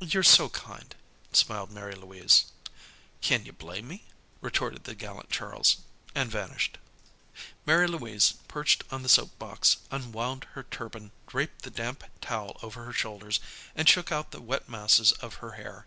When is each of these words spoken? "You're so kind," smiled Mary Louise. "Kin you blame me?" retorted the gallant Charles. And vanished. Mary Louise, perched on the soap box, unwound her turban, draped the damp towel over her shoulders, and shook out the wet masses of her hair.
"You're 0.00 0.24
so 0.24 0.48
kind," 0.48 0.92
smiled 1.32 1.70
Mary 1.70 1.94
Louise. 1.94 2.46
"Kin 3.20 3.46
you 3.46 3.52
blame 3.52 3.86
me?" 3.86 4.02
retorted 4.40 4.82
the 4.82 4.94
gallant 4.96 5.30
Charles. 5.30 5.76
And 6.16 6.28
vanished. 6.28 6.78
Mary 7.64 7.86
Louise, 7.86 8.32
perched 8.48 8.82
on 8.90 9.04
the 9.04 9.08
soap 9.08 9.38
box, 9.38 9.76
unwound 9.92 10.48
her 10.54 10.64
turban, 10.64 11.12
draped 11.28 11.62
the 11.62 11.70
damp 11.70 12.02
towel 12.20 12.58
over 12.60 12.84
her 12.86 12.92
shoulders, 12.92 13.38
and 13.76 13.88
shook 13.88 14.10
out 14.10 14.32
the 14.32 14.42
wet 14.42 14.68
masses 14.68 15.12
of 15.12 15.34
her 15.34 15.52
hair. 15.52 15.86